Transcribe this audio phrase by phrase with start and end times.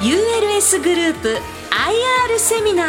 [0.00, 2.86] ULS グループ IR セミナー。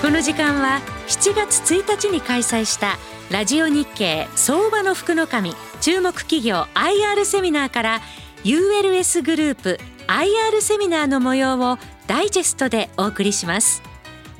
[0.00, 2.96] この時間は7月1日に開催した
[3.30, 8.00] ラジオ日経相場の福の神注目企業 IR セミナーから
[8.44, 11.76] ULS グループ IR セミナーの模様を
[12.06, 13.82] ダイジェストでお送りします。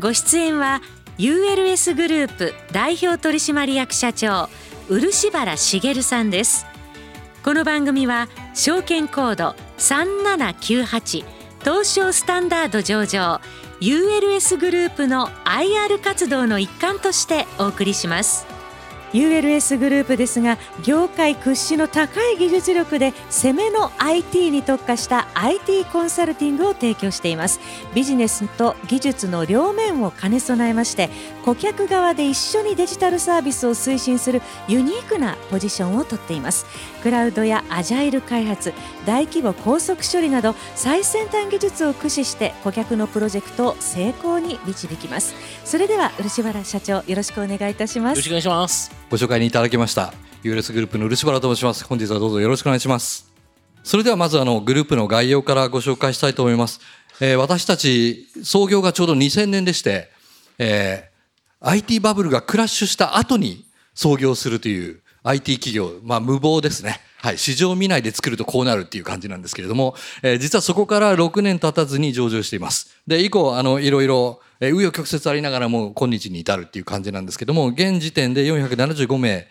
[0.00, 0.80] ご出演は
[1.18, 4.48] ULS グループ代表取締役社長
[4.88, 6.64] 漆原茂さんです。
[7.44, 11.24] この番組は証券コード3798
[11.60, 13.38] 東証スタンダード上場
[13.82, 18.53] ULS グループの IR 活動の一環としてお送りします。
[19.14, 27.60] ULS グループですが業界屈指の高い技術力で攻めの IT に特化した IT コンサルティングを提供しています。
[27.94, 31.10] ビジネスと技術の両面を兼ね備えまして
[31.44, 36.66] 顧客側で一緒にデジタルサービスを推進するユニークなポジションをとっています。
[37.02, 38.72] クラウドやアジャイル開発
[39.06, 45.34] 大規模高速処理など最先端技術を駆使して顧客のプロジェクトを成功に導きます。
[45.64, 48.16] それでは漆原社長よろしくお願いいたします。
[48.16, 49.03] よろしくお願いします。
[49.14, 50.12] ご紹介にいただきました
[50.42, 53.32] ULS グループの漆原と申します本日はどうぞよろしくお願いします
[53.84, 56.80] それではまずあのグループの概要からご紹介したいと思います、
[57.20, 60.10] えー、私たち創業がちょうど2000年でして、
[60.58, 67.00] えー、IT バブルがクラッシュした後に創業するという IT 企業、まあ無謀ですね。
[67.16, 67.38] はい。
[67.38, 72.90] 市場見ないで作るとこうなるっていう感じなんですけれども、えー、実はそこから6年経たずに上場しています。
[73.06, 79.48] で、以降、あの、いろいろ、え、紆余曲折ありながらも今日に至るっていう感じなんですけども、現時点で475名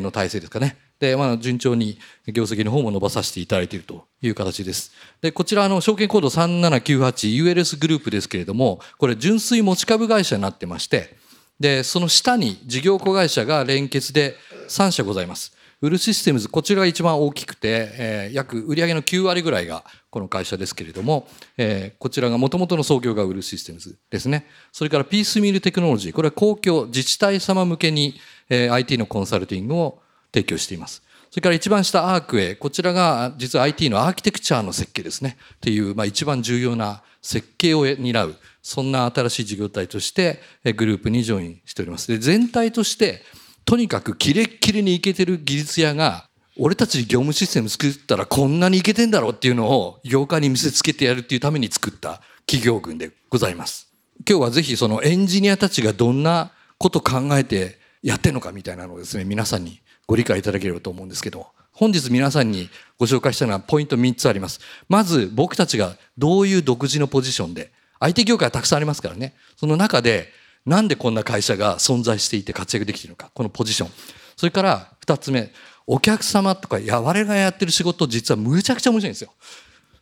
[0.00, 0.76] の体制ですかね。
[0.98, 4.92] で、まあ、順調に業績の方も伸ばさせていただいているという形です。
[5.20, 11.16] で、こちら、の、証券コード 3798ULS グループですけれども、これ、純粋持ち株会社になってまして、
[11.60, 14.36] で、その下に事業子会社が連結で
[14.68, 15.56] 3社ございます。
[15.82, 19.84] ウルシステムズ、こちらが一番大きくて、えー、約売上の9割ぐらいが
[20.16, 21.28] この会社ですけれども、
[21.58, 24.46] えー、こちらが元々の創業がウルシステムズですね。
[24.72, 28.14] それからピースミールテクノロジー、これは公共自治体様向けに、
[28.48, 30.00] えー、IT のコンサルティングを
[30.32, 31.02] 提供しています。
[31.30, 35.36] それから一番下アークウェイ、こちらが実は IT のアーキテクチャーの設計ですね。
[35.56, 40.40] っていう、まあ一番重要な設計を担う、そんな新しい事業体として
[40.76, 42.10] グループにジョインしております。
[42.10, 43.22] で、全体として
[43.66, 53.88] とにかくキレッキレにいけてる技術屋が、俺たち業務システム作ったらこんなにいけてんだろうっていうのを業界に見せつけてやるっていうために作った企業群でございます。
[54.28, 64.60] 今日はぜひそのエンジニアたちがどんなこと考えてやってんのかみたいなのをですね、皆さんにご理解いただければと思うんですけど、本日皆さんにご紹介したのはポイント3つあります。
[64.88, 70.32] まず僕たちがどういう独自のポジションで、IT 業界はたくさんありますからね、その中で
[70.64, 73.90] なんでこんな会社が存在していて活躍できているのか、このポジション。
[74.36, 75.52] それから二つ目、
[75.86, 79.32] お客様とか、いや、我々がやってる仕事実はむちゃくちゃ面白いんですよ。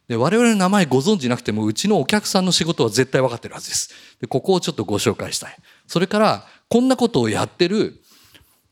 [0.09, 3.91] で、我々の名前ご存知なくても、うちのお客さんの仕事は絶対分かってるはずです。
[4.21, 5.56] で、ここをちょっとご紹介したい。
[5.87, 8.00] それから、こんなことをやってる、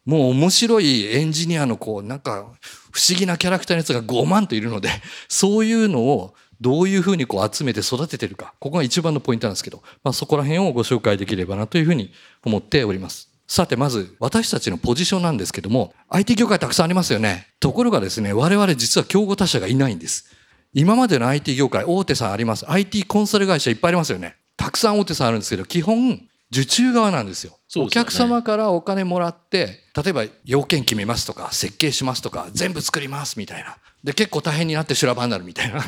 [0.05, 2.47] もう面白いエンジニアのこう、なんか、
[2.91, 4.91] 不思議なキャラクターのやつが5万といるので、
[5.29, 12.13] そういうのをどういうふうにこう集めて育ててるか、ここが一番のポイントなんですけど、まあ、そこら辺をご紹介できればなというふうに
[12.45, 13.32] 思っております。
[13.47, 17.49] さて、まず、私たちのポジションなんですけども、IT 業界たくさんありますよね。
[17.61, 20.27] ところがですね、我々実は競合他社がいないんです。
[20.73, 22.71] 今までの IT 業界、大手さんあります。
[22.71, 24.37] IT コンサル会社いっぱいありますよね。
[24.57, 27.59] たくさん大手さんあるんですけど、基本、受注側なんですよ。
[27.77, 33.79] お客様からお金もらって、例えば要件決めますとか、設計しますとか、全部作りますみたいな。
[34.05, 35.81] で結構大変になって修羅場になるみたいな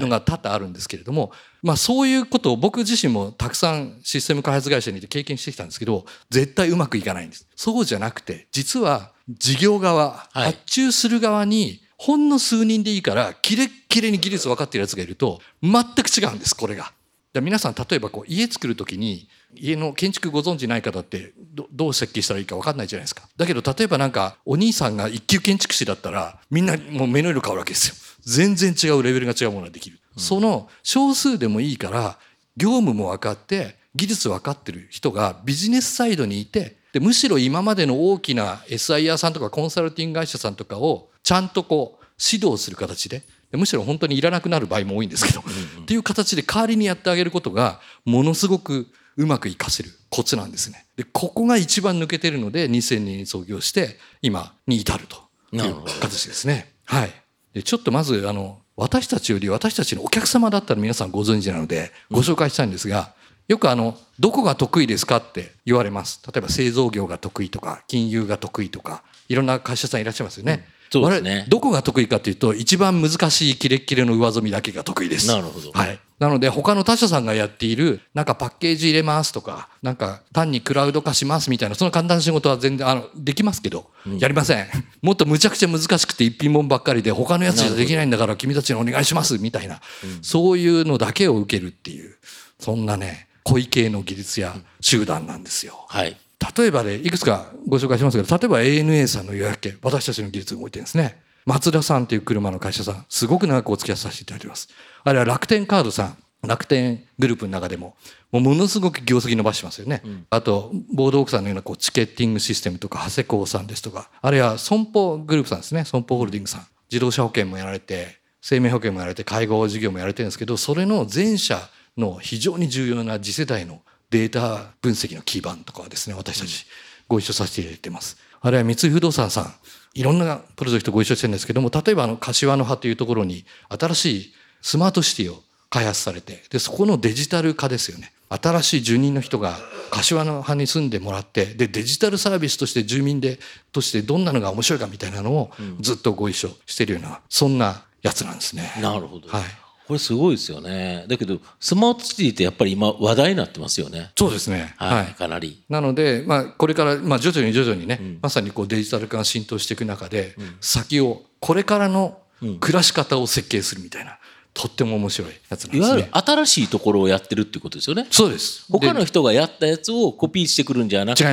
[0.00, 1.30] のが多々あるんですけれども、
[1.62, 7.46] まあそういうことを僕自身もたくさんシステム開発会社にいて経験してきたんですけど絶対うまくいかないんです。
[7.54, 16.92] そうじゃなくて実は事業側、発注する側にほんの数人でいいからキレッキレに技術分かってるやつがいると全く違うんですこれが。
[17.40, 21.32] 皆さん例えばこう家作る時に家の建築ご存知ない方って
[21.72, 23.28] どう設計したらいいか分かんないじゃないですか。
[23.36, 27.94] だけど例えばなんかお兄さんが一級建築士だったらみんなもう目の色変わるわけですよ。
[28.22, 29.98] 全然違うレベルが違うものができる。
[30.16, 32.18] うん、その少数でもいいから
[32.56, 48.86] 業務も分かって技術分かってる人がビジネスサイドにいてでむしろ今までの大きな SIR さんとかコンサルティング会社さんとかをちゃんとこう指導する形でむしろ本当にいらなくなる場合も多いんですけど、っていう形で代わりにやってあげることがものすごく
[49.16, 50.86] うまく活かせるコツなんですね。
[50.96, 55.16] で、ここが一番抜けてるので、2000年に創業して、今に至ると
[55.52, 56.72] いう形ですね。
[56.84, 57.10] はい。
[57.54, 63.14] で、ちょっとまず、あの、私たちより私たちのお客様だったら皆さんご存知なので、ご紹介したいんですが、
[63.46, 66.20] よくあの、どこが得意ですかって言われます。
[66.26, 70.66] 例えば製造業が得意とか、金融が得意とか、いろんな会社さんいらっしゃいますよね。
[70.90, 75.28] そうですねどこが得意かというと、一番難しいキレッキレの上積みだけが得意です。
[75.28, 75.98] なるほどはい。
[76.20, 84.66] なので、他の他社さんがやっている、なんかパッケージ入れますとか、なんか単にクラウド化しますみたいな、その簡単な仕事は全然、あの、できますけど、やりません。
[85.00, 89.80] もっとむちゃくちゃ難しくて一品物ばっかりで、他のやつじゃできないんだから君たちにお願いしますみたいな、
[90.20, 92.14] そういうのだけを受けるっていう、
[92.58, 95.86] そんなね、小池の技術や集団なんですよ。
[95.88, 96.18] はい。
[96.58, 101.29] 例えばで、いくつかご紹介しますけど、例えば ANA さんの予約券、私たちの技術が動いてるんですね。
[101.46, 104.68] 松田さんという車の会社さん、すごく長くお付き合いさせていただいています。
[105.04, 106.16] あるいは楽天カードさん、
[106.46, 107.96] 楽天グループの中でも、
[108.32, 110.02] もうものすごく業績伸ばしてますよね。
[110.30, 126.66] あと、ボードオークさんのようなこうチケッティングシステムとか、長谷工さんですとか、あるいは損保グループさんですね、損保ホールディングスさん、自動車保険もやられて、生命保険もやられて、介護事業もやられてるんですけど、それの全社の非常に重要な次世代のデータ分析の基盤とかはですね、私たち
[127.08, 128.16] ご一緒させていただいてます。
[128.40, 129.54] あるいは三井不動産さん、
[129.94, 138.12] いろんなプロジェクトご一緒してるんですけども、例えばあの、柏の葉というところに新しいスマートシティを開発されて、で、そこのデジタル化ですよね。
[138.28, 139.58] 新しい住人の人が
[139.90, 143.40] 柏の葉に住んでもらって、で、デジタルサービスとして住民で、
[143.72, 145.50] としてどんなのが面白いかみたいなのを
[145.80, 148.72] ずっとご一緒してるような、そんなやつなんですね。
[148.80, 149.28] なるほど。
[149.28, 149.42] はい。
[149.90, 151.04] これすごいですよね。
[151.08, 154.12] だけど、スマートシティってやっぱり今話題になってますよね。
[154.16, 154.72] そうですね。
[154.76, 154.96] はい。
[154.98, 155.06] はい。
[155.14, 155.64] かなり。
[155.68, 162.18] なので、まあ、これから、まあ、徐々に徐々にね、まさにこうデジタル化が浸透していく中で、先を、これからの
[162.60, 164.19] 暮らし方を設計するみたいな、
[164.52, 166.22] とっても面白いやつなんいわゆるですね。
[166.26, 168.06] 新しいところをやってるってことですよね。
[168.10, 168.64] そうです。
[168.68, 171.32] 他ので人がやったやつをコピーしてくるんじゃなくて、な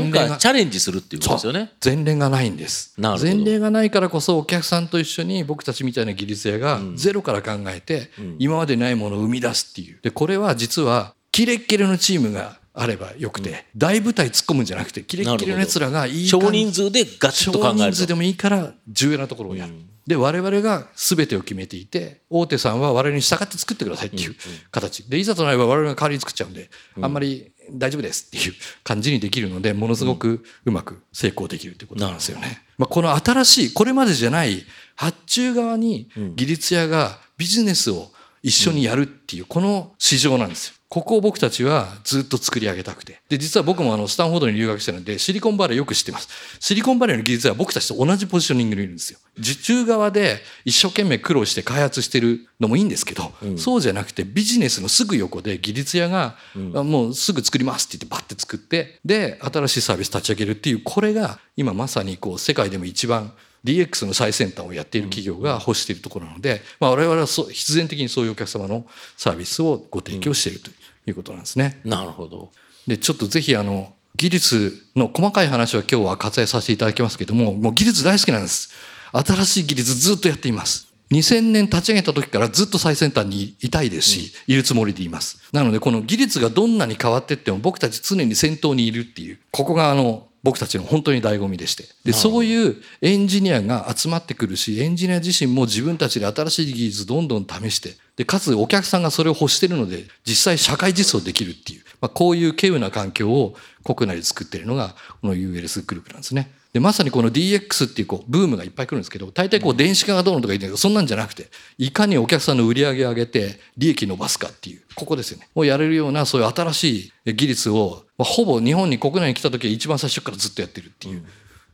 [0.00, 1.72] んかチャレンジするっていうことですよね。
[1.84, 2.94] 前例がないんです。
[2.96, 9.98] なるほど前例がないからこそお客さんと一緒に僕たちみたいな技術屋がゼロから考えて、今までないものを生み出すっていう。
[10.02, 17.78] で、これは実はキレッキレのチームがあればよくて、大舞台突っ込むんじゃなくて、キレッキレの奴らがいい少人数でガチッと考えると。
[17.78, 19.74] 少人数でもいいから重要なところをやる。
[20.08, 24.34] で、我々が全てを決めていて、大手さんは我々に従って作ってくださいっていう
[24.70, 25.08] 形。
[25.08, 26.70] で、いざとなれば我々が代わりに作っちゃうんで、
[27.02, 32.62] あんまり大丈夫ですっていう感じにできるので、ものすごくうまく成功できるってことなんですよね。
[32.78, 34.64] まあ、この新しい、これまでじゃない
[34.96, 38.10] 発注側に技術屋がビジネスを
[38.42, 40.74] 一緒にやるっていう、この市場なんですよ。
[40.88, 43.20] ここを僕たちはずっと作り上げたくて。
[43.28, 46.28] で、実は僕もあの、スタンフォードに留学してるので、シリコンバレーよく知ってます。
[46.60, 49.18] シリコンバレーの技術は僕たちと同じポジショニングにいるんですよ。
[49.38, 56.36] 受注側で一生懸命苦労して開発してるのもいいんですけど、そうじゃなくてビジネスのすぐ横で技術屋が、
[56.74, 63.32] あもうすぐ作りますって言ってバッて作って、で、新しいサービス立ち上げるっていう、これが今まさにこう、世界でも一番
[63.64, 70.70] DX の最先端をやっている企業が欲しているところなので、まあ、我々はそう必然的にそういうお客様のサービスをご提供していると
[71.06, 71.80] いうことなんですね。
[71.84, 72.50] なるほど。
[72.86, 78.70] で、ちょっとぜひあの、技術の細かい話は今日は割愛させていただきますけども、もう技術大好きなんです。
[79.12, 80.88] 新しい技術ずっとやっています。
[81.10, 85.40] 2000年立ち上げた時からずっと最先端にいたいですし、いるつもりでいます。
[85.52, 91.84] なのでこの技術がどんなに変わっていっても僕たち常に先頭にいるっていう、ここがあの、僕たちの本当に醍醐味でして。
[92.04, 103.54] で、そういうエンジニアが集まってくるし、エンジニア自身も自分たちで新しい技術どんどん試して、で、かつお客さんがそれを欲してるので、実際社会実装できるっていう、まあ、こういう稀有な環境を
[103.84, 106.50] 国内で作っているのが、この ULS グループなんですね。
[106.72, 115.48] で、まさにこの DX っていうこう、ブームがいっぱい来るんですけど、大体こう、電子化がどうのとか言うんだけど、そんなんじゃなくて、いかにお客さんの売り上げを上げて、利益伸ばすかっていう、ここですよね。
[115.54, 121.24] をやれるような、そういう新しい技術を、まあ、ほぼ日本に国内に来た時は一番最初からずっとやってるっていう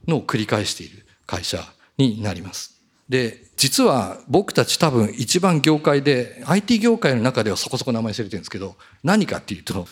[0.06, 1.58] のを繰り返している会社
[1.96, 2.74] になります。
[3.08, 9.86] で、実は僕たち多分一番業界で、IT 業界の中ではそこそこ名前知れてるんですけど、何かっていうと、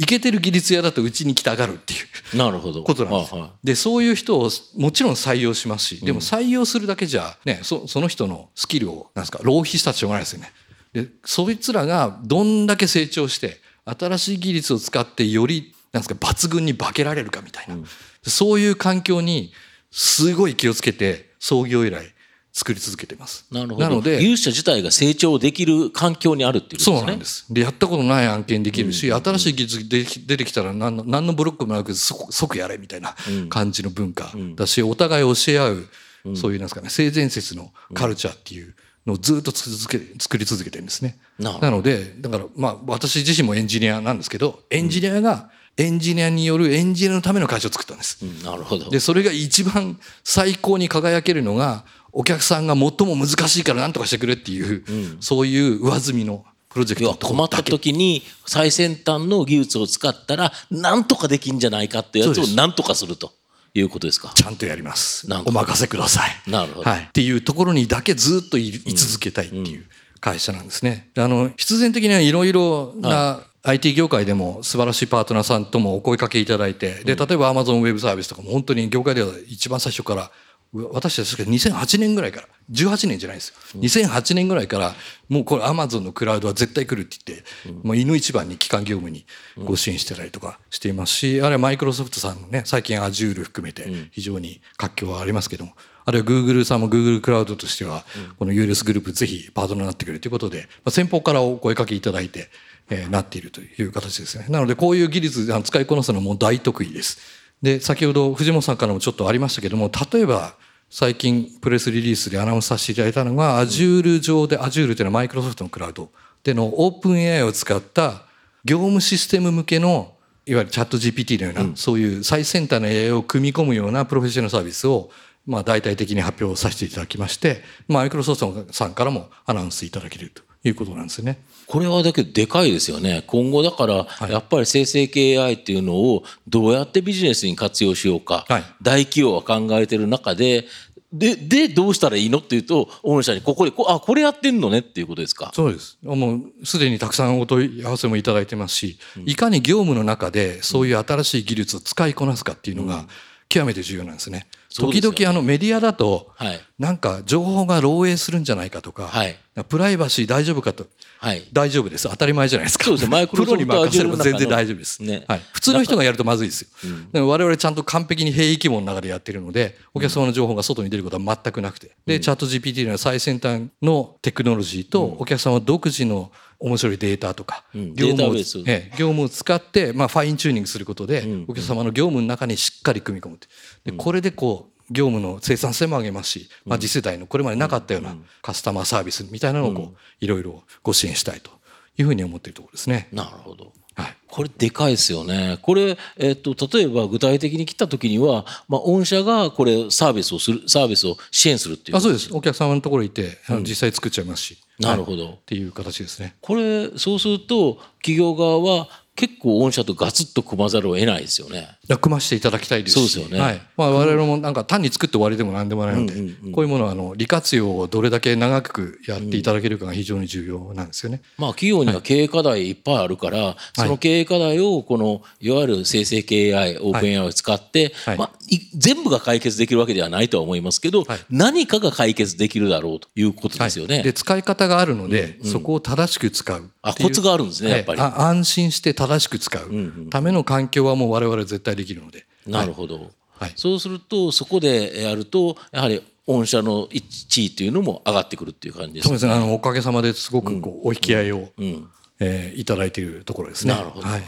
[0.00, 1.96] いけてる技術屋だとうちに来たがるってい
[2.32, 2.36] う。
[2.36, 2.84] なるほど。
[2.84, 10.52] ことなんですよはいはで、そういう人をもちろん採用しますし、でも採用するだけじゃ、ね、そその人のスキルを、なんですか、浪費したってしょうがないですよね。
[10.92, 17.76] で、そいつらがどんだけ成長して、新しい技術を使ってより、なんですか、抜群に化けられるかみたいな。
[18.22, 19.52] そういう環境に、
[19.90, 22.12] すごい気をつけて、創業以来、
[22.52, 23.46] 作り続けてます。
[23.50, 23.80] いなるほど。
[23.80, 26.98] なので、技術者自体が成長できる環境にあるっていうことですね。
[26.98, 27.46] そうなんです。
[27.50, 33.14] で、やったことない案件できるし、新しい技術で出てきたら何の何のブロックもなく即即やれみたいな
[33.48, 35.88] 感じの文化だし、お互い教え合う、
[36.34, 38.74] そういうなんですかね、性善説のカルチャーっていう
[39.06, 41.18] のをずっと続け、作り続けてるんですね。
[41.38, 48.18] なので、だからまあ私自身もエンジニアなんですけど、エンジニアがエンジニアによるエンジニアのための会社を作ったんです。
[48.22, 48.90] うんなるほど。
[48.90, 54.84] で、それが一番最高に輝けるのが、お客さんが最も難しいから何とかしてくれっていう、
[55.20, 63.32] そういう上積みのプロジェクト困った時に最先端の技術を使ったら何とかできんじゃないかってやつを何とかすると
[63.72, 64.32] いうことですか？
[64.34, 66.50] ちゃんとやりますお任せください。
[66.50, 67.00] なるほどはい。
[67.04, 69.86] っていうところにだけずっとい居続けたいっていう
[70.20, 71.10] 会社なんですね。
[71.14, 80.30] であの、必然的にはいろいろな IT 業界でも素晴らしいパートナーさんともお声かけいただいて、で、例えば Amazon ウェブサービスとかも本当に業界では一番最初から、
[80.72, 83.80] う私たち確か2008年ぐらいから、18年じゃないですよ。
[83.80, 84.94] 2008年ぐらいから、
[85.28, 89.26] もうこれ Amazon のクラウドは絶対来るって言って、もう犬一番に基幹業務に
[89.64, 95.72] ご支援してたりとかしていますし、あるいはマイクロソフトさんのね、最近 Azure 含めて非常に活況はありますけども、
[96.04, 98.04] あるいは Google さんも Google クラウドとしては、
[98.38, 102.48] この ULS グループぜひパートナーになってくれるということで、まあ、先方からお声かけいただいて、
[102.90, 104.46] えーなっているという形ですね。
[104.48, 107.18] なのでこういう技術あの使いこなすのはもう大得意です。
[107.62, 110.54] で、先ほど藤本さんからもちょっとありましたけども、例えば
[110.90, 116.10] 最近プレスリリースでアナウンスさせていただいたのが、Azure 上で、Azure というのはマイクロソフトのクラウド
[116.44, 118.22] での OpenAI を使った
[118.64, 120.14] 業務システム向けの
[120.46, 125.10] いわゆるチャット GPT のような、そういう最先端の AI を組み込むようなプロフェッショナルサービスを、
[125.46, 131.38] まあ、大々的に発表させていただきまして、マイクロソフトさんからもアナウンスいただけるということなんですよね。
[131.66, 133.22] これはだけどでかいですよね。
[133.26, 140.66] 今後だから、やっぱり生成系 AI っていうのをどうやってビジネスに活用しようか、はい大企業は考えてる中で、
[141.10, 142.38] で、で、どうしたらいいの？
[142.38, 145.50] っていうと、御社にここで、こあ、これやってんのねっていうことですか？
[145.54, 145.98] そうです。
[146.02, 153.06] もうすでにたくさんお問い合わせもいただいてますし、いかに業務の中でそういう新しい技術を使いこなすかっていうのが
[153.48, 154.48] 極めて重要なんですね。
[154.50, 156.60] うですよね々あのメディアだと、はい。
[156.78, 160.86] なんか情報が漏洩するんじゃないかとか、はいプライバシー大丈夫かと。
[161.18, 161.46] はい。
[161.52, 162.08] 大丈夫です。
[162.08, 162.84] 当たり前じゃないですか。
[162.84, 165.02] そうですねマイクロ プロに任せれば全然大丈夫です。
[165.02, 165.42] ねはい。
[165.52, 166.68] 普通の人がやるとまずいですよ。
[167.12, 171.92] でも我々ちゃんと完璧に兵役網の中でやってるので、お客様の情報が外に出ることは全くなくて。
[172.06, 183.38] で、チャット GPT のは最先端のテクノロジーと、お客様独自の面白いデータとか、ん業務を業務を使って、まあ、ファインチューニングすることで、お客様の業務の中にしっかり組み込む
[183.84, 191.50] でこれでこう業務の生産性も上げますし、まあ、次世代のこれまでなかったようなカスタマーサービスみたいなのをこういろいろご支援したいと
[191.96, 193.08] いうふうに思っているところですね。
[193.12, 193.72] なるほど。
[193.94, 195.58] はいこれでかいですよね。
[195.62, 201.96] これ、えっと、例えば具体的に来た時には、まあ、御社がこれサービスをする、サービスを支援するっていう。
[201.96, 206.36] あそうですお客様のところにいて、あの実際作っちゃいますしなるほどはいっていう形ですね。
[206.42, 211.77] これ、そうすると、企業側は結構御社とガツッと組まざるを得ないですよね。
[211.96, 213.08] 組ましていただきたいですし。
[213.10, 213.42] そうですよね。
[213.42, 213.60] はい。
[213.76, 216.12] まあ、我々もなんか単に作って終わりでも何でもないので、
[216.52, 221.22] こういうものはあの利活用をどれだけ長くやっていただけるかが非常に重要なんですよね。
[221.38, 228.18] まあ、企業には経営課題いっぱいあるから、その経営課題を、この、いわゆる生成系 AI、オープン AI を使って、はい。
[228.18, 231.18] まあ、い全部が解決できるわけではないとは思いますけど、はい。
[231.30, 234.02] 何かが解決できるだろうということですよね。
[234.02, 238.00] で使い方があるので、そこを正しく使うあコツがあるんですねやっぱり。
[238.00, 239.70] 安心して正しく使う。
[240.10, 242.26] ための環境はもう我々絶対できるので。
[242.46, 243.52] なるほど、はい。
[243.56, 246.88] そうするとそこでやるとやはり御社の
[247.28, 249.32] 地位というのも上がってくるっていう感じですそうですね。
[249.32, 251.88] あのおかげさまですごくこうお引き合いを、ん。
[252.20, 253.74] えーいただいているところですね。
[253.74, 254.20] なるほど、ははい。
[254.20, 254.24] い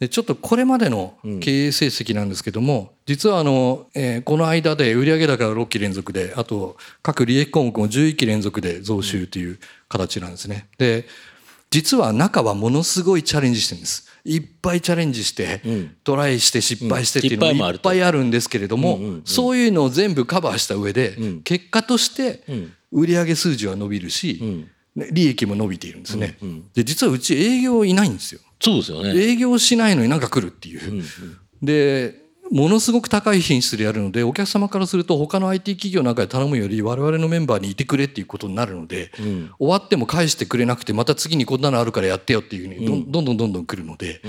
[0.00, 9.58] でちょっとこれまでの経営成績なんですけども、実はあの、えーこの間で売上高が6期連続で、あと各利益項目も11期連続で増収という
[9.88, 10.68] 形なんですね。
[10.78, 11.06] で、
[11.70, 14.08] 実は中はものすごいチャレンジしてるんです。
[14.24, 15.60] いっぱいチャレンジして、
[16.02, 22.42] トライして失敗してっていうのもいっぱいあるんですけれども、そういうのを全部カバーした上で、結果として
[22.90, 24.40] 売上数字は伸びるし、
[24.96, 26.38] ね利益も伸びているんですね。
[26.74, 28.40] で、実はうち営業いないんですよ。
[28.60, 29.10] そうですよね。
[29.10, 31.02] 営業しないのになんか来るっていう。
[31.60, 39.10] で、ものすごく高い品質でやるので、お客様からすると他の IT 企業なんかで頼むより我々のメンバーにいてくれっていうことになるので、
[39.58, 44.20] 終わっても返してくれなくて、また次にこんなのあるからやってよっていうふうにどんどんどんどんどん来るので、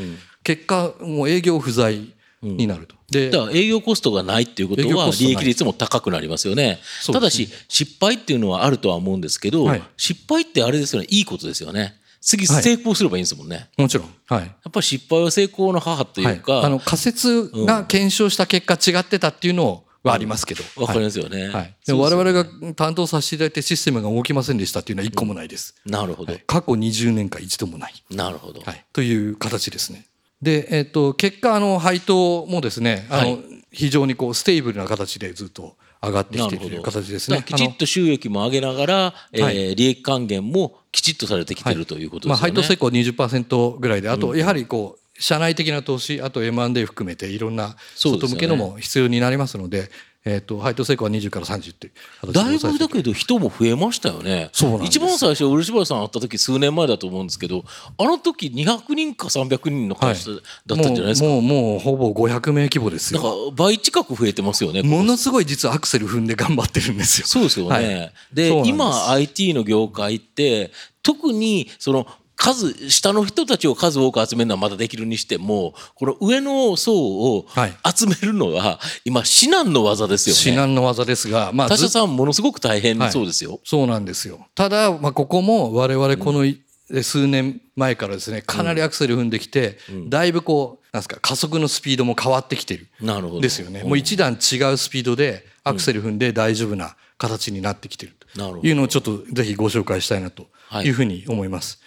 [0.43, 2.95] 結果、もう営業不在になると。
[3.10, 6.79] でだから営業コストがないっていうことは利益率も高くなりますよね。
[7.01, 7.45] そうですね。
[7.45, 9.84] ただし失敗っていうのはあるとは思うんですけど、はい。
[9.95, 11.07] 失敗ってあれですよね。
[11.12, 11.95] いいことですよね。
[12.25, 13.70] 次はい成功すればいいんですもんね。
[13.77, 14.10] もちろん。
[14.27, 14.41] はい。
[14.41, 20.63] やっぱり失敗は成功の母というか、はい、あの仮説が検証した結果違ってたっていうのはありますけど。
[20.75, 21.50] わかりますよね。
[21.50, 21.75] はい。
[21.86, 25.75] で我々が担当させていただいてシステムが動きませんでしたっていうのは一個もないです。
[25.86, 27.94] なるほど、はい過去20年間一度もない。
[28.10, 28.62] なるほど。
[28.62, 28.84] はい。
[28.91, 30.08] という形ですね。
[30.41, 33.39] で、えっ、と、結果、あの、配当もですね、あの、はい
[33.72, 42.56] 非常にこう、 stable な形でずっと上がってきているという形ですねきちっと収益も上げながら、えーはい利益還元もきちっとされてきてるということまあ、ですよね。
[42.56, 49.89] 配当成功は20%ぐらいで、あと、やはりこう、社内的な投資あと M&A 含めていろんな外向けのも必要になりますので
[50.27, 51.91] えー、と配当成功は20から30ってい
[52.24, 54.50] うだいぶだけど人も増えましたよね。
[54.53, 57.63] そうなんです一番最初漆原さん会った時数年前だと思うんですけど
[58.00, 61.27] あの時200人か300人の会社だったんじゃないですか。
[61.27, 64.81] もうもうもうほぼ500名規模ですなんかよ倍近く増えてますよね。
[64.81, 67.72] ものすごい実はアクセル踏んで頑張ってるんですよそうですよね。
[67.72, 70.72] はいで今 IT の業界って
[71.03, 80.42] 特にその数下の人たちを数多く集めるのはまだできるにしてもこの上の層をはい集集めるのは今至難の技ですよね。
[80.42, 83.60] 至難の技ですがまあず他社さんものすごく大変そうですよ。
[83.63, 84.48] そうなんですよ。
[84.54, 86.62] ただ、まあ、ここも我々このい
[87.01, 92.88] 数年前からですね、かなりアクセル踏んできて、だいぶこう、なんですか、加速のスピードも変わってきてる。
[93.01, 93.42] なるほど。
[93.42, 93.84] ですよね。
[93.84, 101.82] もう一段違うスピードでアクセル踏んで大丈夫な形になってきてるなるほどというのをちょっとぜひご紹介したいなとはいいうふうに思います。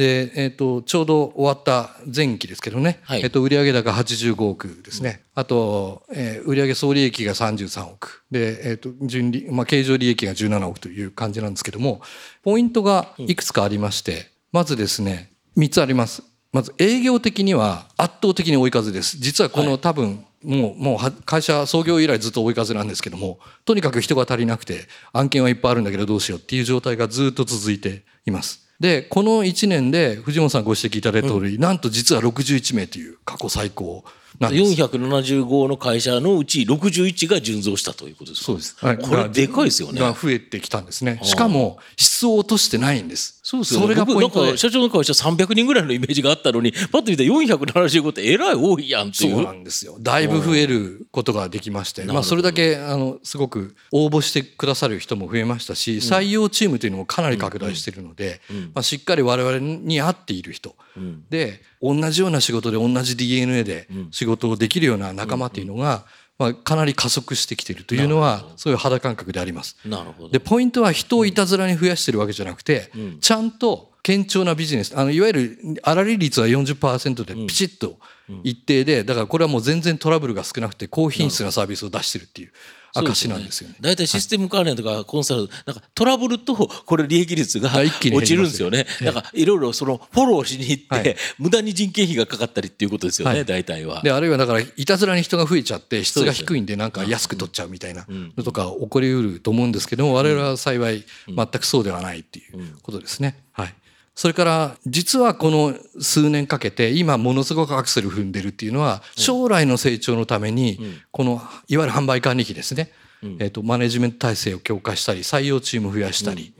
[0.00, 5.24] で、えっ、と、ちょうど終わった前期ですけどね、はいえっ、と、売上高85億ですね。
[5.34, 8.24] あと、えー売上総利益が33億。
[8.30, 12.00] で、えっ、と、純利、まあ、経常利益が17億という感じなんですけども、
[12.42, 16.22] ポイントがいくつかありまして、まずですね、3つあります。
[16.50, 19.18] まず営業的には圧倒的に追い風です。
[19.18, 28.69] 実はこの多分、もう、もうは会社創業以来ずっと追い風なんですけども、とにかく人が足りなくて、案件はいっぱいあるんだけどどうしようっていう状態がずっと続いています。
[28.80, 34.04] で、この1年で藤本さんご指摘いただいた通り、なんと実は61名という過去最高。
[34.48, 38.76] 475の会社のうち61が純増したということですかそうです。
[38.80, 40.00] はいこれでかいですよね。
[40.00, 41.20] が増えてきたんですね。
[41.22, 43.40] しかも質を落としてないんです。
[43.42, 43.86] そうですよね。
[43.86, 44.58] それがポイントなんか。
[44.58, 49.42] 社長の会社300人ぐらいのイメージがあったのに、パッと見たら475ってえらい多いやんってそいうう。
[49.42, 49.96] なんですよ。
[50.00, 58.40] だいぶ増えることができまして、まあそれだけあのすごく応募してくださる人も増えましたし、採用チームというのもかなり拡大しているので、
[58.74, 66.04] まあしっかり我々に合っている人んで同じような仕事で同じ DNA で仕事をできるような仲間というのが、
[66.38, 69.76] まあかなり加速してきているというのはそういう肌感覚であります。
[69.84, 70.28] なるほど。
[70.30, 77.98] でポイントは人をいたずらに増やしてるわけじゃなくて、ちゃんと堅調なビジネスあのいわゆる粗利率は40%でピチッと
[78.42, 82.52] 一定で、だからこれはもう全然トラブルが少なくて高品質なサービスを出してるっていう
[82.94, 83.76] 証なんですよね。
[83.80, 88.86] 大体システム関連とかコンサル、なんかトラブルとこれ利益率が落ちるんですよね。
[89.00, 91.16] なんかいろいろそのフォローしに行って、はい。
[91.38, 93.44] 無駄に人件費がかかったりっていうことですよね、はい。
[93.44, 94.02] 大体は。
[94.02, 103.36] であるいはだからいたずらに人が増えちゃって質が低いんでなんか安く取っちゃうみたいなのとか起こりうると思うんですけども我々は幸い全くそうではないっていうことですね。
[103.52, 103.74] はい
[104.14, 110.78] それから実はこの数年かけて今ものすごくアクセル踏んでるっていうのは将来の成長のために
[111.10, 112.92] このいわゆる販売管理費ですね、
[113.38, 116.54] えっとマネジメント体制を強化したり採用チームを増やしたり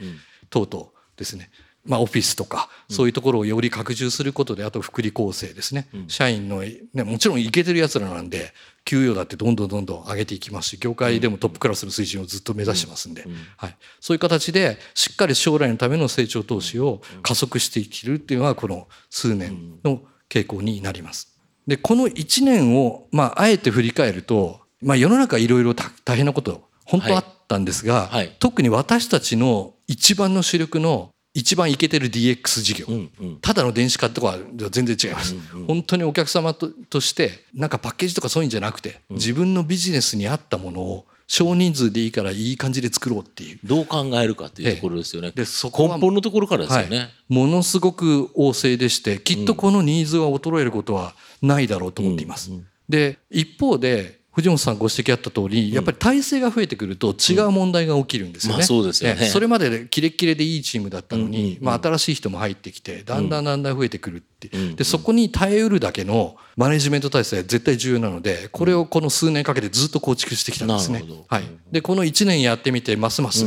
[0.49, 1.51] 等々ですね
[1.91, 8.53] まあ、オフィスとかそういうところをより拡充することであと福利厚生ですね、社員の、ね、もちろんいけてるやつらなんで
[8.85, 13.27] 給与だってどんどんどんどん上げていきますし業界でもトップクラスの水準をずっと目指してますんで、
[13.57, 21.37] はい、そういう形でしっかり将来のための成長投資を加速していけるっていうのがこの数年の傾向になります。
[21.67, 28.37] でこの1年を、まあ、あえて振り返ると、まあ、世の中いろいろ大変なこと本当あったんですが、はいはい。
[28.39, 33.39] 特に私たちの一番の主力の一番イケてる DX 事業、うんうん。
[33.41, 34.39] ただの電子化とかは
[34.71, 43.61] 全然違います、本当にお客様ととしてなんかパッケージとかそういうんじゃなくて、自分のビジネスに合ったものを少人数でいいからいい感じで作ろうっていう。
[43.63, 45.31] どう考えるかっていうところですよね。
[45.31, 46.99] でそこは根本のところからですよね。
[46.99, 52.51] はい、ものすごく旺盛でしてきっとこのニーズは衰えることはないだろうと思っています。
[52.89, 58.59] で一方で藤本さんご指摘あった通り、やっぱり体制が増えてくると違う問題が起きるんですよね。
[58.59, 59.19] まあそうですよね。
[59.21, 59.29] ええ。
[59.29, 71.05] それまでキレッキレでいいチームだったのに、まあ新しい人も入ってきて、だんだんだんだん増えてくるって、で、そこに耐えうるだけのマネジメント体制は絶対重要なので、これをこの数年かけてずっと構築してきたんですね。
[71.29, 71.45] はい。
[71.73, 73.45] で、この1年やってみて、ますます、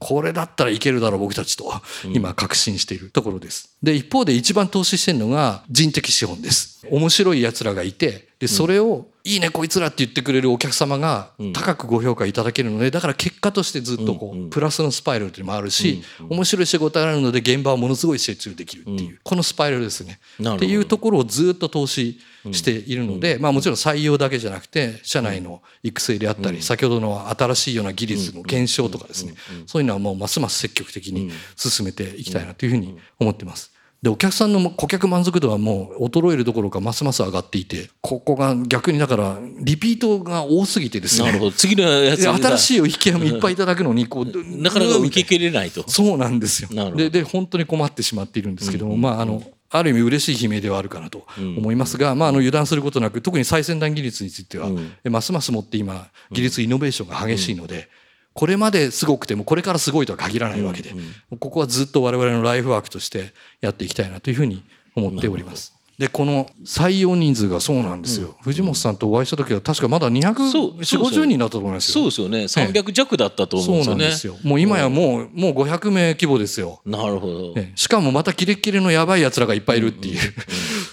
[0.00, 1.72] これだったらいけるだろう僕たちと、
[2.12, 3.76] 今確信しているところです。
[3.82, 6.84] で、一方で一番投資してるのが人的資本です。
[6.90, 20.20] 面白い奴らがいて、で、それを、いいねこいつらって言ってくれるお客様が高くご評価いただけるので、だから結果としてずっとこう、プラスのスパイラルというのもあるし、面白い仕事があるので現場はものすごい集中できるっていう、このスパイラルですね。
[20.46, 22.20] っていうところをずっと投資
[22.52, 29.32] しているので、まあもちろん採用だけじゃなくて、社内の育成であったり、先ほどの新しいような技術の検証とかですね、
[29.64, 33.73] そういうのはもうますます積極的に進めていきたいなというふうに思ってます。
[34.04, 41.28] で、お客さんの顧客満足度はもう衰えるどころかますます上がっていて、ここが逆にだから、リピートが多すぎてですね。
[41.28, 41.52] なるほど。
[41.52, 45.88] 次のやつ新しいお引き合いもいっぱいいただくのに、こう、なかなか受けきれないと。
[45.88, 46.96] そうなんですよなるほ。
[46.98, 54.68] どで、で、本当に困ってしまっているんですけども、まあ、あの、ある意味嬉しい悲鳴ではあるかなと思いますが、まあ、あの油断することなく特に最先端技術については、
[55.04, 57.88] ますますもって今技術イノベーションが激しいので、
[58.34, 60.92] これまですごくてもこれからすごいとは限らないわけで、
[61.38, 65.74] ここはずっと我々のライフワークとしてやっていきたいなというふうに思っております。
[65.98, 72.10] でこの採用人数がそうなんですよ、うん、藤本さんとお会いした時は確かまだ250人だったと思いますよ。
[72.10, 72.72] そうですよね。
[72.72, 74.36] 300弱だったと思うんですよね、そうなんですよ。
[74.42, 76.80] もう今やもう,、もう500名規模ですよ。
[76.84, 80.18] なるほど、ね、しかもまたキレッキレのやばいやつらがいっぱいいるっていう、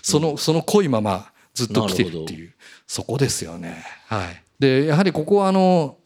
[0.03, 2.53] そのその濃いままずっと来てるっていう。
[2.85, 3.83] そこですよね。
[4.05, 4.43] はい。
[4.59, 5.97] でやはりここはあの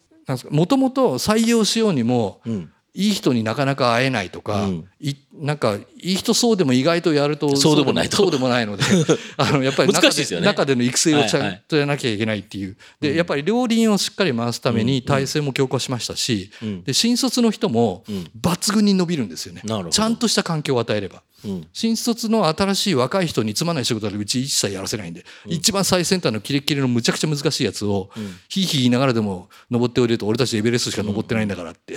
[0.50, 2.72] もともと採用しようにも、うん。
[2.96, 8.16] いい人になかなか会えないとか、うん、いなんかいい人そうでも意外とやるとそうでもないと。
[8.16, 8.84] そうでもないので
[9.36, 16.50] あのやっぱり中で,、ね、中での育成をちゃんとやらなきゃいけないっていう、でやっぱり両輪をしっかり回すために体制も強化しましたし、
[16.84, 18.02] で新卒の人も
[18.40, 21.22] 抜群に伸びるんですよね、ちゃんとした環境を与えれば。
[21.72, 31.94] 新卒の新しい若い人につまない仕事はうち一切やらせないんで、うん、一番最先端のキレッキレのむちゃくちゃ難しいやつを、うん、ひいひい言いながらでも登っておいると俺たちエベレストしか登ってないんだからって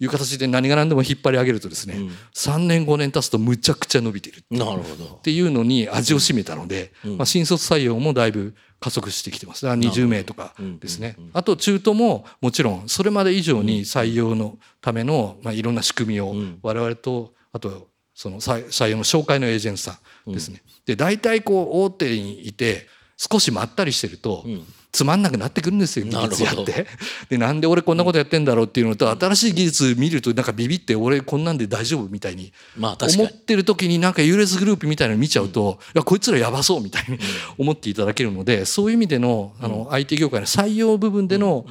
[0.00, 5.04] いう形で何が何でも引っ張り上げるとですね、うん、3年5年経つとむちゃくちゃ伸びてるなるほど。
[5.16, 9.66] っていうのに味を占めたので、まあ、新卒採用もだいぶ加速してきてます。
[9.66, 11.16] だから20名とかですね。
[11.32, 19.98] あと中途ももちろんそれまで以上に採用のためのまあいろんな仕組みを我々とあとその採用の紹介のエージェントさ
[20.28, 20.62] んですね。
[20.66, 24.46] うん、で大体こう大手にいて少しまったりしてると、
[24.92, 26.86] つまんなくなってくるんですよ技術やって。
[27.28, 37.18] でなんで俺こんなことやってんだろうっていうのと新しい技術見るとなんかビビって俺こんなんで大丈夫みたいに思ってる時になんか US グループみたいなの見ちゃうと、いやこいつらやばそうみたいに
[37.58, 41.66] 思っていただけるのでそういう意味でのあの IT 業界の採用部分での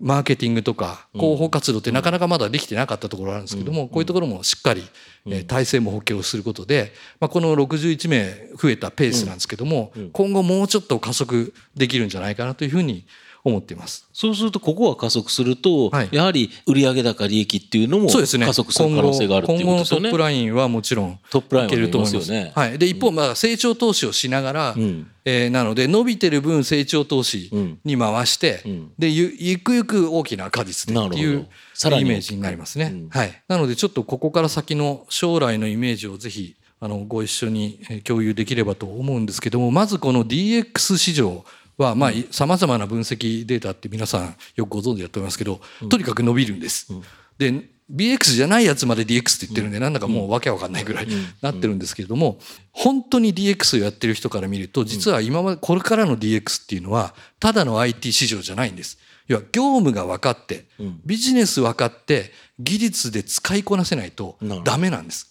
[0.00, 4.84] マーケティングとか広報活動ってなかなかまだできてなかったところあるんですけども、こういうところもしっかり、
[5.26, 13.06] え体制も補強することで、まあ、この61名増えたペースなんですけども、今後もうちょっと加速できるんじゃないかなというふうに
[13.48, 14.08] 思っています。
[14.12, 20.08] そうするとここは加速すると、はい、やはり売上高利益っていうのも加速する可能性があるっていうことですよね。
[20.08, 22.52] 今後のトップラインはもちろんトップラインいけると思いますよね。
[22.54, 27.50] はい、で一方まあ成長投資をしながら、うん、えー、なので伸びてる分成長投資
[27.84, 32.90] に回して、うん、でゆゆくゆく大きな果実でっていうイメージになりますね。
[32.92, 41.44] うん、はい、なのでちょっとここから先の将来のイメージをぜひあのご一緒に共有できればと思うんですけどもまずこの DX 市場
[41.78, 46.92] はまあさまざまな分析データって皆さんよくご存知だと思いますけどとにかく伸びるんです。
[47.38, 51.08] で BX じゃないやつまで DX って言ってるんでなんだかもうわけわかんないぐらい
[51.40, 52.38] なってるんですけれども
[52.70, 58.98] 本当に DX をやってる人から見ると実は今までこれからの DX っていうのはただの IT 市場じゃないんです。
[59.26, 60.66] 要は業務が分かって
[61.06, 65.28] ビジネス分かって技術で使いこなせないとダメなんです。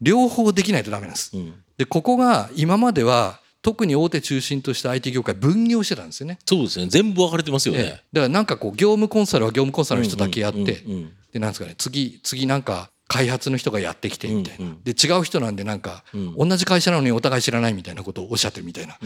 [0.00, 1.32] 両方できないとダメなんです。
[1.76, 6.38] でここが今までは特に大手中心とした IT 業界分業してたんですよね。
[6.46, 6.86] そうですね。
[6.88, 8.02] 全部分かれてますよね。
[8.12, 10.84] だからなんかこう業務コンサルは業務コンサルの人だけやって、
[11.32, 16.04] でなんですかね次次なんか開発の人がやってきてみたいな、で違う人なんでなんか、
[16.38, 18.96] 同じ会社なのにお互い知らないみたいなことをおっしゃってるみたいな、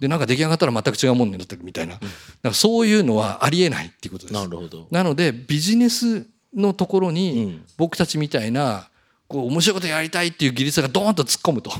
[0.00, 2.06] でなんか出来上がったら全く違うものになってるみたいな、だか
[2.42, 4.34] らそういうのはありえないっていうことです。
[4.34, 4.86] なるほど。
[4.90, 8.90] なのでビジネスのところに僕たちみたいな
[9.26, 11.72] こう面白いことやりたいっていう技術がドーンと突っ込むと、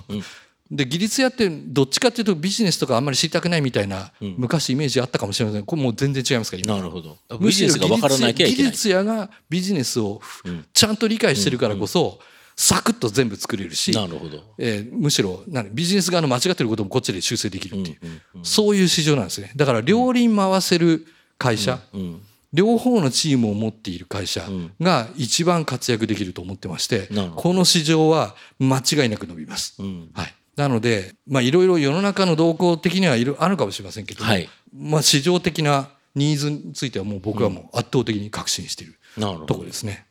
[0.70, 5.64] で技術屋ってどっちかっていうとビジネスとかあんまり知りたくないみたいな、昔イメージあったかもしれません。
[5.64, 7.18] これもう全然違いますからなるほど。
[7.38, 8.54] ビジネスが分からなきゃいけない。
[8.54, 10.20] 技術屋がビジネスを
[10.72, 12.18] ちゃんと理解してるからこそ、
[12.56, 17.98] サクッと全部作れるしなるほど、えー、むしろビジネス側の間違ってることもこっちで修正できるっていう,、
[18.44, 19.50] そういう市場なんですね。
[19.56, 21.80] だから両輪回せる会社、
[22.52, 24.46] 両方のチームを持っている会社
[24.80, 29.82] が一番活躍できると思ってまして、この市場は間違いなく伸びます。
[30.12, 38.94] はいなので、まあ、いろいろ世の中の動向的にはいろあるかもしれませんけど、はい、まあ、市場的なニーズについてはもう僕はもう圧倒的に確信している
[39.46, 40.06] ところですね。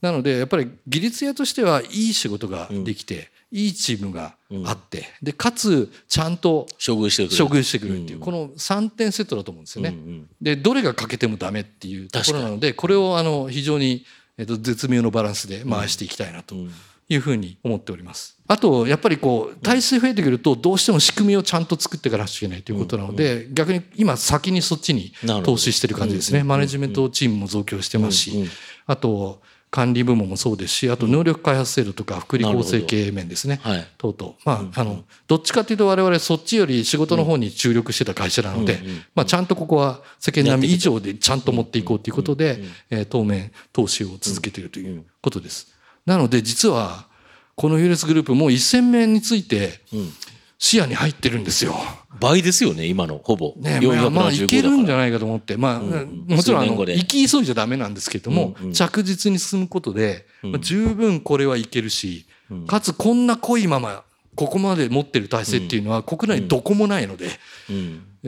[0.00, 4.34] なのでやっぱり技術屋としてはいい仕事ができて、うん、いいチームが
[4.66, 7.44] あって、でかつちゃんと処遇してくる。
[7.44, 9.90] 処遇してくるっていう、この3点セットだと思うんですよね。
[9.90, 14.04] うんうん、でどれが欠けてもダメっていうところなのでこれをあの非常に、
[14.36, 16.56] えっと、絶妙のバランスで回していきたいなと
[17.08, 18.38] いうふうに思っております。
[18.46, 25.12] あとやっぱりこう体数増えてくるとどうしても仕組みをちゃんと作っていかなきゃいけないということなので逆に今先にそっちに
[25.44, 26.42] 投資してる感じですね。
[26.42, 28.44] マネジメントチームも増強してますし
[28.86, 33.60] あと管理部門もそうですしあと能力開発制度とか福利厚生経営面ですね。
[33.98, 34.34] 等々。
[34.44, 38.78] まああのどっちかというと我々そっちより仕事の方に注力してた会社なので
[39.16, 42.62] まあちゃんとここは世間並み以上でちゃんと持っていこうということで
[43.08, 45.74] 当面投資を続けているということです。
[46.06, 47.06] なので実は
[47.54, 49.80] この US グループも1000名について、
[50.58, 51.74] 視野に入ってるんですよ。
[52.20, 53.54] 倍ですよね今のほぼ。
[53.56, 60.52] ねまあ、まあいけるんじゃないかと思って、まあ、んもちろんあの行き急いじゃダメなんですけども、着実に進むことで、うん。
[60.52, 62.66] まあ、十分これはいけるし、うん。
[62.66, 67.28] かつこんな濃いままここまで持ってる体制っていうのは国内にどこもないので、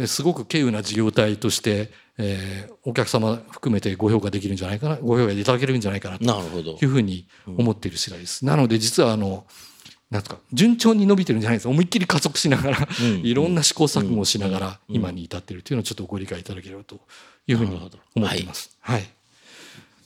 [0.06, 6.88] すごく稀有な事業体として、えーお客様含めてご評価できるんじゃないかなご評価いただけるんじゃないかなとなるほどいう。
[6.88, 8.44] ふうに思っている次第です。
[8.44, 9.44] なので実はあの
[10.08, 17.00] なんか順調に伸びてるんじゃないです思いっきり加速しながら、うんいろんな試行錯誤をしながら今に至っているというのをちょっとご理解いただければと
[17.48, 17.74] いうふうに
[18.14, 18.76] 思っています。
[18.80, 19.08] はい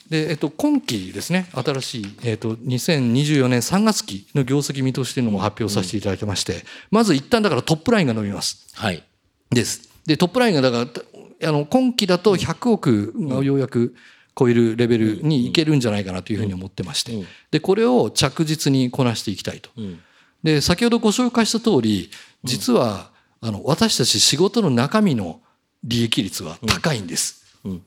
[0.08, 8.66] でえっと、今期ですね新しい、えっと、2024年3月期の業績見通しというのも発表させていただきまして、まず一旦だからトップラインが伸びます。
[8.74, 9.04] はい。
[9.50, 9.88] です。
[10.06, 11.02] で、トップラインがだから、
[11.42, 13.94] あの、今期だと100億がようやく
[14.38, 17.12] 超えるレベルにいけるんじゃないかなというふうに思ってまして。
[17.12, 19.70] うん、で、これを着実にこなしていきたいと。
[19.76, 20.00] うん。
[20.42, 22.10] で、先ほどご紹介した通り、
[22.44, 25.40] 実は、あの、私たち仕事の中身の
[25.84, 27.44] 利益率は高いんです。
[27.64, 27.82] うん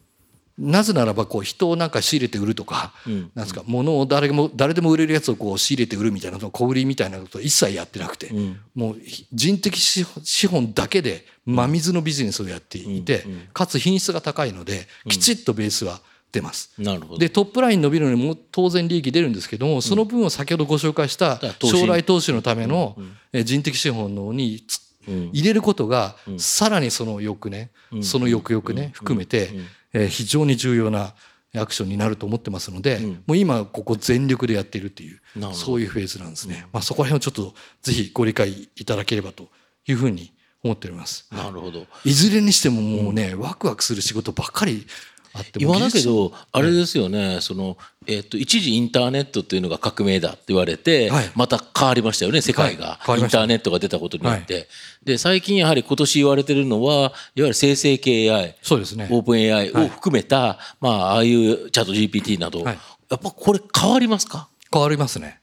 [0.58, 3.32] なぜならば、こう、人をなんか仕入れて売るとか、うん。
[3.34, 8.60] なんですか、物を誰も、誰でも売れるやつをこう仕入れて売るみたいなの、小売りみたいなことを一切やってなくて、うん。
[8.76, 8.98] もう
[9.32, 13.32] 人的資本だけで真水のビジネスをやっていて、うん。
[13.32, 13.42] うん。
[13.52, 16.72] かつ品質が高いので、きちっとベースは出ます。
[16.78, 17.20] なるほど。
[17.20, 22.98] で、トップライン伸びるのにも当然利益出るんですけども、その分を先ほどご紹介した将来投資のための
[23.32, 24.64] え人的資本のに
[25.08, 28.04] 入れることが、さらにその翌年、ん。
[28.04, 29.52] その翌々ね、含めて、
[29.94, 31.14] えー非常に重要な
[31.56, 35.22] アクションになると思ってますので、もう今ここ全力でやっているっていう
[35.54, 36.66] そういうフェーズなんですね。
[36.74, 37.54] まあそこら辺をちょっと
[37.84, 39.50] ぜひご理解いただければと
[39.86, 41.28] いうふうに思っております。
[41.32, 41.86] なるほど。
[42.06, 44.88] いずれにしてももうね、ワクワクする仕事ばっかり
[45.34, 53.00] あっても今だけど、あれですよね、その、えっと、一時インターネットっていうのが革命だって言われてはい、また変わりましたよね、世界が。
[53.18, 54.68] インターネットが出たことによって。
[55.04, 59.08] で、最近やはり今年言われてるのは、いわゆる生成系 AI、そうですね。
[59.10, 62.80] オープン AI を含めた、まあ、ああいうチャット GPT など、はい。
[63.10, 64.48] やっぱこれ変わりますか？
[64.72, 65.40] 変わりますね。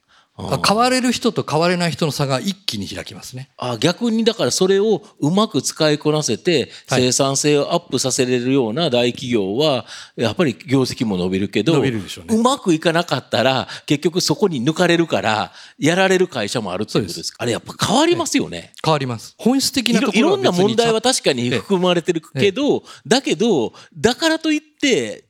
[0.64, 3.50] 変われる人と変われない人の差が一気に開きますね。
[3.56, 7.02] あ逆にだからそれをうまく使いこなせてはい。
[7.02, 12.42] 生産性をアップさせれるような大企業はやっぱり業績も伸びるけど伸びるでしょうね。
[12.42, 17.32] まくいかなかったら結局そこに抜かれるからやられる会社もあるっていうことです。
[17.32, 18.72] かあれやっぱ変わりますよね。
[18.84, 19.34] 変わります。
[19.38, 24.69] 本質的ないとろころはいろんな問題は確かに含まれてるけどだけどだからといって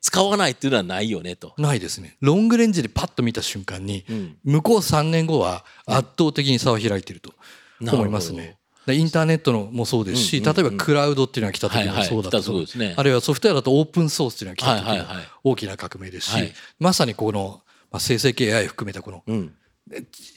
[0.00, 1.54] 使わないっていうのはないよねと。
[1.58, 2.16] ないですね。
[2.20, 4.36] ロングレンジでパッと見た瞬間に、ん。
[4.44, 7.32] 向こう3年後は圧倒的に差を開いていると
[7.80, 8.56] 思いますね。
[8.86, 12.22] でインターネットのもそうですし、例えばクラウドっていうのが来た時もそうだはいはい。
[12.22, 12.94] 来たそうですね。
[12.96, 15.24] あるいはソフトウェアだとオープンソースっていうのが来た時もはいはいはい。
[15.44, 16.52] 大きな革命ですし、はい。
[16.78, 19.54] まさにこの、まあ、生成系 AI 含めたこのうん。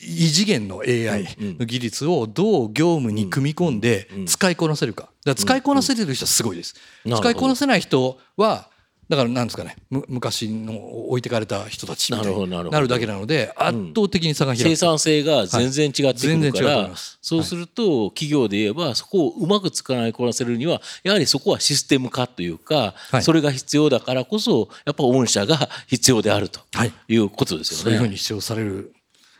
[0.01, 5.03] 異次元の AI の技術をどう業務に組み込んで使いこなせるか。
[5.03, 6.73] だから使いこなせてる人はすごいです。
[7.05, 8.67] 使いこなせない人は、
[9.13, 10.73] だからなんですかね、む昔の
[11.09, 14.69] 置いてかれた人たちみたいになるだけなので、圧倒的に差が開く。
[14.69, 16.53] 生産性が全然違ってくる。
[16.53, 23.23] から、思いそうすると企業で言えばそこをうまく使いこなせるにはやはりそこはシステム化というか、はい。
[23.23, 26.93] それが必要だからこそやっぱ御社が必要であるとはい。
[27.07, 27.83] いうことですよね。
[27.83, 28.93] そういうふうに主張される、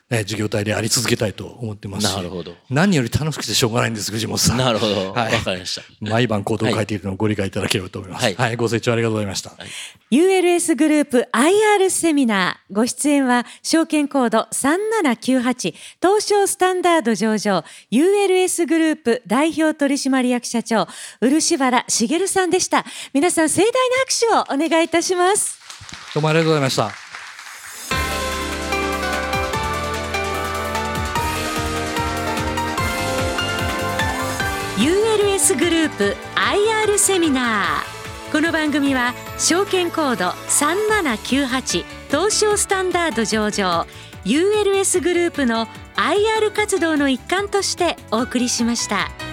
[0.09, 2.15] ね、事業体であり続けたいと思ってますし。
[2.15, 4.57] なるほど何より楽しくてしょうがないんです、藤本さん。
[4.57, 5.81] なるほど、わ はいかりました。
[6.01, 8.23] 毎晩コードを書いているのをご理解いただければと思います。
[8.23, 9.51] はいはい、ご清聴ありがとうございました。
[10.11, 20.87] ULS グループ IR セミナーご出演は証券コード3798東証スタンダード上場 ULS グループ代表取締役社長
[21.21, 23.71] 漆原茂さんでした皆さん盛大な
[24.41, 25.57] 拍手をお願いいたします
[26.13, 27.02] どうもありがとうございました。
[35.43, 43.85] スグループ IR セミナーこの番組は証券コード3798東証スタンダード上場
[44.23, 49.32] ULS グループの IR 活動の一環としてお送りしました。